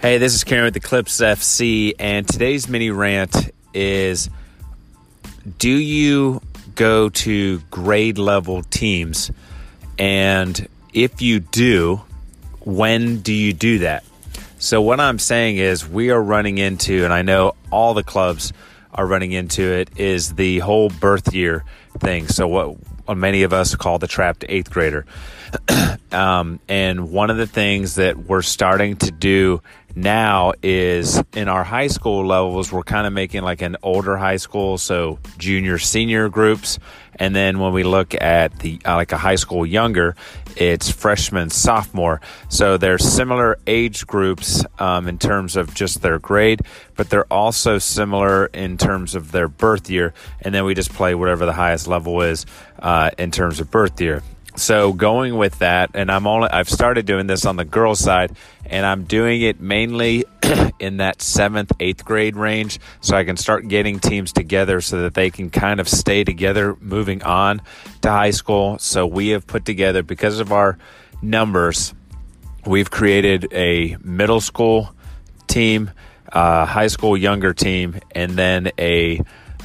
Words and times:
Hey, 0.00 0.18
this 0.18 0.32
is 0.32 0.44
Karen 0.44 0.62
with 0.62 0.76
Eclipse 0.76 1.20
FC, 1.20 1.92
and 1.98 2.26
today's 2.26 2.68
mini 2.68 2.90
rant 2.90 3.50
is 3.74 4.30
Do 5.58 5.68
you 5.68 6.40
go 6.76 7.08
to 7.08 7.58
grade 7.72 8.16
level 8.16 8.62
teams? 8.62 9.32
And 9.98 10.68
if 10.94 11.20
you 11.20 11.40
do, 11.40 12.00
when 12.60 13.22
do 13.22 13.32
you 13.32 13.52
do 13.52 13.80
that? 13.80 14.04
So, 14.60 14.80
what 14.80 15.00
I'm 15.00 15.18
saying 15.18 15.56
is, 15.56 15.84
we 15.84 16.10
are 16.10 16.22
running 16.22 16.58
into, 16.58 17.02
and 17.02 17.12
I 17.12 17.22
know 17.22 17.56
all 17.72 17.92
the 17.92 18.04
clubs 18.04 18.52
are 18.94 19.04
running 19.04 19.32
into 19.32 19.64
it, 19.64 19.90
is 19.96 20.34
the 20.34 20.60
whole 20.60 20.90
birth 20.90 21.34
year 21.34 21.64
thing. 21.98 22.28
So, 22.28 22.48
what 22.48 22.78
many 23.16 23.42
of 23.42 23.52
us 23.52 23.74
call 23.74 23.98
the 23.98 24.06
trapped 24.06 24.44
eighth 24.48 24.70
grader. 24.70 25.06
um, 26.12 26.60
and 26.68 27.10
one 27.10 27.30
of 27.30 27.36
the 27.36 27.46
things 27.46 27.94
that 27.94 28.18
we're 28.18 28.42
starting 28.42 28.96
to 28.96 29.10
do 29.10 29.62
now 29.94 30.52
is 30.62 31.22
in 31.34 31.48
our 31.48 31.64
high 31.64 31.88
school 31.88 32.26
levels, 32.26 32.70
we're 32.70 32.82
kind 32.82 33.06
of 33.06 33.12
making 33.12 33.42
like 33.42 33.62
an 33.62 33.76
older 33.82 34.16
high 34.16 34.36
school, 34.36 34.78
so 34.78 35.18
junior, 35.38 35.78
senior 35.78 36.28
groups. 36.28 36.78
And 37.16 37.34
then 37.34 37.58
when 37.58 37.72
we 37.72 37.82
look 37.82 38.14
at 38.14 38.60
the 38.60 38.80
uh, 38.84 38.94
like 38.94 39.10
a 39.10 39.16
high 39.16 39.34
school 39.34 39.66
younger, 39.66 40.14
it's 40.56 40.90
freshman, 40.90 41.50
sophomore. 41.50 42.20
So 42.48 42.76
they're 42.76 42.98
similar 42.98 43.58
age 43.66 44.06
groups 44.06 44.64
um, 44.78 45.08
in 45.08 45.18
terms 45.18 45.56
of 45.56 45.74
just 45.74 46.00
their 46.00 46.20
grade, 46.20 46.62
but 46.94 47.10
they're 47.10 47.30
also 47.32 47.78
similar 47.78 48.46
in 48.46 48.78
terms 48.78 49.16
of 49.16 49.32
their 49.32 49.48
birth 49.48 49.90
year. 49.90 50.14
And 50.42 50.54
then 50.54 50.64
we 50.64 50.74
just 50.74 50.92
play 50.92 51.16
whatever 51.16 51.44
the 51.44 51.52
highest 51.52 51.87
level 51.88 52.22
is 52.22 52.46
uh, 52.78 53.10
in 53.18 53.30
terms 53.30 53.60
of 53.60 53.70
birth 53.70 54.00
year. 54.00 54.22
So 54.56 54.92
going 54.92 55.36
with 55.36 55.60
that 55.60 55.90
and 55.94 56.10
i'm 56.10 56.26
only 56.26 56.48
i've 56.50 56.68
started 56.68 57.06
doing 57.06 57.28
this 57.28 57.46
on 57.46 57.54
the 57.54 57.64
girls 57.64 58.00
side 58.00 58.36
and 58.66 58.84
i'm 58.84 59.04
doing 59.04 59.40
it 59.40 59.60
mainly 59.60 60.24
in 60.80 60.96
that 60.96 61.22
seventh 61.22 61.70
eighth 61.78 62.04
grade 62.04 62.34
range 62.34 62.80
so 63.00 63.16
i 63.16 63.22
can 63.22 63.36
start 63.36 63.68
getting 63.68 64.00
teams 64.00 64.32
together 64.32 64.80
so 64.80 65.02
that 65.02 65.14
they 65.14 65.30
can 65.30 65.48
kind 65.48 65.78
of 65.78 65.88
stay 65.88 66.24
together 66.24 66.76
moving 66.80 67.22
on 67.22 67.62
to 68.02 68.10
high 68.10 68.30
school. 68.30 68.78
So 68.78 69.06
we 69.06 69.28
have 69.28 69.46
put 69.46 69.64
together 69.64 70.02
because 70.02 70.40
of 70.40 70.52
our 70.52 70.78
numbers 71.22 71.94
we've 72.66 72.90
created 72.90 73.48
a 73.52 73.96
middle 74.02 74.40
school 74.40 74.94
team 75.46 75.90
a 76.28 76.64
high 76.64 76.86
school 76.86 77.16
younger 77.16 77.54
team 77.54 77.96
and 78.14 78.32
then 78.32 78.70
a 78.78 79.20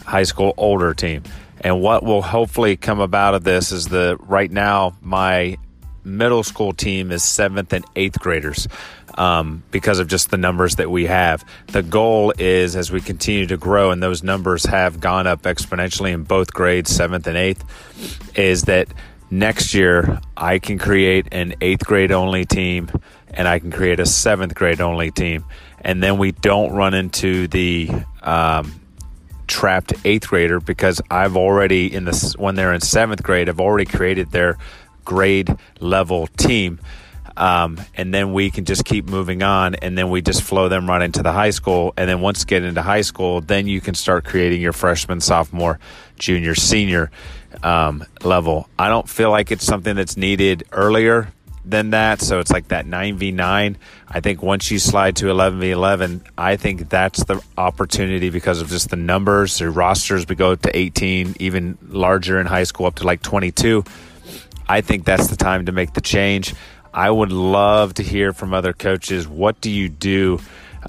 high 0.06 0.24
school 0.24 0.54
older 0.58 0.94
team 0.94 1.24
and 1.64 1.82
what 1.82 2.04
will 2.04 2.22
hopefully 2.22 2.76
come 2.76 3.00
about 3.00 3.34
of 3.34 3.44
this 3.44 3.72
is 3.72 3.88
the 3.88 4.18
right 4.20 4.52
now 4.52 4.96
my 5.02 5.58
middle 6.04 6.44
school 6.44 6.74
team 6.74 7.12
is 7.12 7.24
seventh 7.24 7.72
and 7.74 7.86
eighth 7.96 8.20
graders 8.20 8.68
um, 9.16 9.64
because 9.72 10.00
of 10.00 10.08
just 10.08 10.32
the 10.32 10.38
numbers 10.38 10.76
that 10.76 10.90
we 10.92 11.06
have. 11.06 11.46
The 11.68 11.84
goal 11.84 12.34
is 12.38 12.76
as 12.76 12.92
we 12.92 13.02
continue 13.02 13.48
to 13.48 13.58
grow, 13.58 13.92
and 13.92 14.02
those 14.02 14.24
numbers 14.24 14.66
have 14.66 15.00
gone 15.00 15.28
up 15.28 15.44
exponentially 15.44 16.12
in 16.12 16.24
both 16.24 16.54
grades, 16.54 16.92
seventh 16.92 17.28
and 17.28 17.38
eighth, 17.38 17.64
is 18.38 18.64
that 18.64 18.88
next 19.30 19.74
year 19.74 20.20
I 20.36 20.60
can 20.60 20.78
create 20.78 21.28
an 21.32 21.56
eighth 21.62 21.86
grade 21.86 22.12
only 22.12 22.46
team 22.46 22.90
and 23.30 23.48
I 23.48 23.60
can 23.60 23.72
create 23.72 24.00
a 24.00 24.06
seventh 24.06 24.54
grade 24.54 24.82
only 24.82 25.10
team. 25.10 25.46
And 25.82 26.02
then 26.02 26.18
we 26.18 26.32
don't 26.32 26.72
run 26.74 26.94
into 26.94 27.48
the 27.48 27.90
um, 28.22 28.80
trapped 29.54 29.94
eighth 30.04 30.30
grader 30.30 30.60
because 30.60 31.00
I've 31.12 31.38
already 31.38 31.94
in 31.94 32.06
this 32.06 32.36
when 32.36 32.56
they're 32.56 32.74
in 32.74 32.82
seventh 32.82 33.22
grade, 33.22 33.50
I've 33.50 33.60
already 33.60 33.86
created 33.86 34.32
their 34.32 34.58
grade 35.06 35.56
level 35.80 36.26
team. 36.26 36.80
Um, 37.38 37.80
and 37.96 38.12
then 38.14 38.34
we 38.34 38.50
can 38.50 38.66
just 38.66 38.84
keep 38.84 39.06
moving 39.06 39.44
on 39.44 39.76
and 39.76 39.96
then 39.98 40.10
we 40.10 40.22
just 40.22 40.42
flow 40.42 40.70
them 40.70 40.88
right 40.88 41.02
into 41.02 41.24
the 41.24 41.32
high 41.32 41.50
school 41.50 41.94
and 41.98 42.08
then 42.08 42.22
once 42.22 42.42
you 42.42 42.46
get 42.46 42.64
into 42.64 42.84
high 42.84 43.02
school 43.02 43.42
then 43.42 43.66
you 43.66 43.82
can 43.82 43.96
start 43.96 44.24
creating 44.24 44.62
your 44.62 44.72
freshman 44.72 45.20
sophomore 45.20 45.80
junior 46.20 46.54
senior 46.54 47.10
um, 47.64 48.06
level 48.22 48.70
i 48.78 48.88
don't 48.88 49.10
feel 49.10 49.32
like 49.32 49.52
it's 49.52 49.66
something 49.66 49.96
that's 49.96 50.16
needed 50.16 50.64
earlier 50.72 51.34
than 51.66 51.92
that. 51.92 52.22
So 52.22 52.40
it's 52.40 52.52
like 52.52 52.70
that 52.70 52.86
9v9. 52.86 53.76
I 54.08 54.20
think 54.20 54.42
once 54.42 54.70
you 54.70 54.80
slide 54.80 55.16
to 55.18 55.26
11v11, 55.26 56.22
I 56.38 56.56
think 56.58 56.90
that's 56.90 57.24
the 57.24 57.42
opportunity 57.58 58.30
because 58.30 58.62
of 58.62 58.70
just 58.70 58.90
the 58.90 58.96
numbers. 58.96 59.58
The 59.58 59.70
rosters 59.70 60.28
we 60.28 60.36
go 60.36 60.56
to 60.56 60.78
18, 60.78 61.38
even 61.40 61.78
larger 61.88 62.40
in 62.40 62.46
high 62.46 62.64
school, 62.64 62.86
up 62.86 62.96
to 62.96 63.06
like 63.06 63.22
22. 63.22 63.84
I 64.68 64.82
think 64.82 65.06
that's 65.06 65.28
the 65.28 65.36
time 65.36 65.66
to 65.66 65.72
make 65.72 65.94
the 65.94 66.02
change. 66.02 66.54
I 66.94 67.10
would 67.10 67.32
love 67.32 67.96
to 67.96 68.04
hear 68.04 68.34
from 68.34 68.54
other 68.54 68.74
coaches. 68.74 69.28
What 69.28 69.60
do 69.62 69.70
you 69.70 69.90
do 69.90 70.40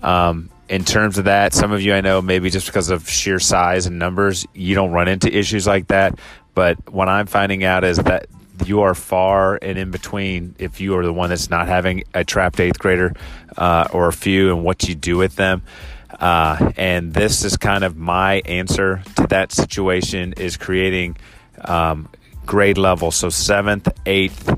um, 0.03 0.51
in 0.69 0.85
terms 0.85 1.19
of 1.19 1.25
that? 1.25 1.55
Some 1.55 1.73
of 1.73 1.81
you 1.81 1.95
I 1.95 2.01
know 2.03 2.21
maybe 2.21 2.51
just 2.51 2.67
because 2.67 2.91
of 2.91 3.09
sheer 3.09 3.39
size 3.39 3.87
and 3.87 3.99
numbers, 3.99 4.47
you 4.53 4.75
don't 4.75 4.93
run 4.93 5.09
into 5.09 5.35
issues 5.35 5.67
like 5.67 5.89
that. 5.89 6.19
But 6.55 6.93
what 6.93 7.09
I'm 7.09 7.27
finding 7.27 7.65
out 7.65 7.85
is 7.85 7.97
that 7.97 8.27
you 8.65 8.83
are 8.83 8.95
far 8.95 9.59
and 9.61 9.79
in 9.79 9.91
between 9.91 10.55
if 10.59 10.81
you 10.81 10.97
are 10.97 11.05
the 11.05 11.13
one 11.13 11.31
that's 11.31 11.51
not 11.51 11.67
having 11.67 12.05
a 12.15 12.25
trapped 12.25 12.61
eighth 12.61 12.79
grader 12.79 13.15
uh, 13.57 13.89
or 13.93 14.09
a 14.09 14.13
few 14.13 14.55
and 14.55 14.65
what 14.65 14.89
you 14.89 14.95
do 14.95 15.17
with 15.17 15.37
them. 15.37 15.63
Uh, 16.21 16.73
and 16.77 17.13
this 17.13 17.45
is 17.45 17.57
kind 17.57 17.85
of 17.85 17.97
my 17.97 18.41
answer 18.45 19.03
to 19.17 19.27
that 19.27 19.53
situation 19.53 20.33
is 20.35 20.57
creating 20.57 21.17
um, 21.63 22.09
grade 22.47 22.79
level. 22.79 23.11
So 23.11 23.29
seventh, 23.31 23.89
eighth, 24.07 24.57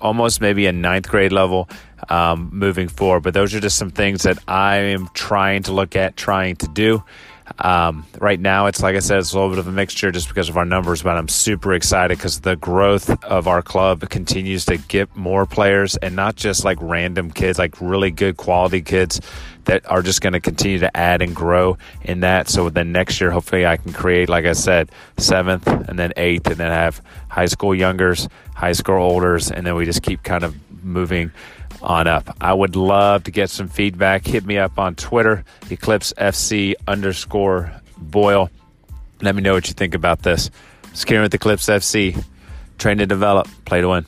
almost 0.00 0.40
maybe 0.40 0.66
a 0.66 0.72
ninth 0.72 1.08
grade 1.08 1.32
level 1.32 1.68
um, 2.08 2.50
moving 2.52 2.88
forward. 2.88 3.22
But 3.22 3.34
those 3.34 3.54
are 3.54 3.60
just 3.60 3.76
some 3.76 3.90
things 3.90 4.22
that 4.22 4.38
I 4.48 4.76
am 4.76 5.08
trying 5.12 5.64
to 5.64 5.72
look 5.72 5.96
at, 5.96 6.16
trying 6.16 6.56
to 6.56 6.68
do. 6.68 7.04
Um, 7.58 8.04
right 8.18 8.38
now, 8.38 8.66
it's 8.66 8.82
like 8.82 8.96
I 8.96 8.98
said, 8.98 9.18
it's 9.18 9.32
a 9.32 9.36
little 9.36 9.50
bit 9.50 9.58
of 9.58 9.68
a 9.68 9.72
mixture 9.72 10.10
just 10.10 10.28
because 10.28 10.48
of 10.48 10.56
our 10.56 10.64
numbers, 10.64 11.02
but 11.02 11.16
I'm 11.16 11.28
super 11.28 11.74
excited 11.74 12.18
because 12.18 12.40
the 12.40 12.56
growth 12.56 13.08
of 13.24 13.48
our 13.48 13.62
club 13.62 14.08
continues 14.10 14.64
to 14.66 14.76
get 14.76 15.14
more 15.16 15.46
players 15.46 15.96
and 15.96 16.16
not 16.16 16.36
just 16.36 16.64
like 16.64 16.78
random 16.80 17.30
kids, 17.30 17.58
like 17.58 17.80
really 17.80 18.10
good 18.10 18.36
quality 18.36 18.82
kids 18.82 19.20
that 19.64 19.88
are 19.90 20.02
just 20.02 20.20
going 20.20 20.32
to 20.32 20.40
continue 20.40 20.78
to 20.78 20.96
add 20.96 21.22
and 21.22 21.34
grow 21.34 21.76
in 22.02 22.20
that. 22.20 22.48
So 22.48 22.68
then 22.68 22.92
next 22.92 23.20
year, 23.20 23.30
hopefully, 23.30 23.66
I 23.66 23.76
can 23.76 23.92
create, 23.92 24.28
like 24.28 24.44
I 24.44 24.52
said, 24.52 24.90
seventh 25.18 25.66
and 25.66 25.98
then 25.98 26.12
eighth, 26.16 26.46
and 26.46 26.56
then 26.56 26.70
have 26.70 27.00
high 27.28 27.46
school 27.46 27.74
youngers, 27.74 28.28
high 28.54 28.72
school 28.72 28.96
olders, 28.96 29.50
and 29.50 29.66
then 29.66 29.74
we 29.74 29.84
just 29.84 30.02
keep 30.02 30.22
kind 30.22 30.44
of 30.44 30.54
moving 30.84 31.30
on 31.86 32.06
up. 32.06 32.36
I 32.40 32.52
would 32.52 32.76
love 32.76 33.24
to 33.24 33.30
get 33.30 33.48
some 33.48 33.68
feedback. 33.68 34.26
Hit 34.26 34.44
me 34.44 34.58
up 34.58 34.78
on 34.78 34.96
Twitter, 34.96 35.44
Eclipse 35.70 36.12
FC 36.18 36.74
underscore 36.86 37.72
Boyle. 37.96 38.50
Let 39.22 39.34
me 39.34 39.40
know 39.40 39.54
what 39.54 39.68
you 39.68 39.74
think 39.74 39.94
about 39.94 40.22
this. 40.22 40.50
Karen 41.06 41.22
with 41.22 41.34
Eclipse 41.34 41.66
FC. 41.66 42.22
Train 42.78 42.98
to 42.98 43.06
develop, 43.06 43.48
play 43.64 43.80
to 43.80 43.88
win. 43.88 44.06